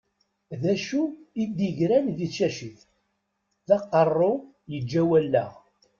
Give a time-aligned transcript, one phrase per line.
[0.61, 1.03] D acu
[1.41, 2.79] i d-igran di tcacit?
[3.67, 4.33] D aqerru
[4.71, 5.51] yeǧǧa wallaɣ.